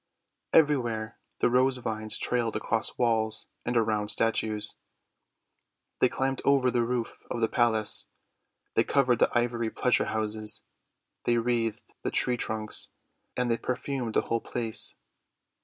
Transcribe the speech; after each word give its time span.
Everywhere 0.51 1.19
the 1.41 1.49
Rose 1.51 1.77
Vines 1.77 2.17
trailed 2.17 2.55
across 2.55 2.97
walls 2.97 3.45
and 3.63 3.77
around 3.77 4.07
statues; 4.07 4.77
they 5.99 6.09
climbed 6.09 6.41
over 6.43 6.71
the 6.71 6.81
roof 6.83 7.19
of 7.29 7.39
the 7.39 7.47
palace; 7.47 8.09
they 8.73 8.83
covered 8.83 9.19
the 9.19 9.29
ivory 9.37 9.69
pleasure 9.69 10.05
houses; 10.05 10.63
they 11.25 11.37
wreathed 11.37 11.93
the 12.01 12.09
tree 12.09 12.35
trunks; 12.37 12.93
and 13.37 13.51
they 13.51 13.57
perfumed 13.59 14.15
the 14.15 14.21
whole 14.21 14.41
place. 14.41 14.95